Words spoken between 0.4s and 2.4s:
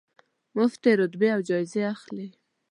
مفتې رتبې او جایزې اخلي.